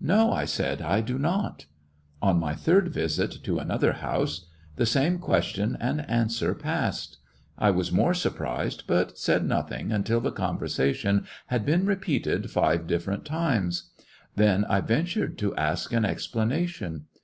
[0.00, 1.66] "No," I said, "I do not."
[2.22, 7.16] On my third visit, to another house, the same question and answer passed.
[7.58, 13.10] I was more surprised, but said nothing until the conversation had been repeated five differ
[13.10, 13.90] ent times.
[14.36, 17.00] Then I ventured to ask an ex planation.